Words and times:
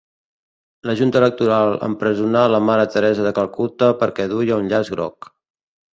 La 0.89 0.93
junta 1.01 1.19
electoral 1.23 1.73
empresonà 1.89 2.43
la 2.53 2.63
mare 2.71 2.87
Teresa 2.95 3.27
de 3.27 3.35
Calcuta 3.41 3.91
perquè 4.03 4.27
duia 4.35 4.61
un 4.63 4.71
llaç 4.73 4.95
groc 4.95 5.29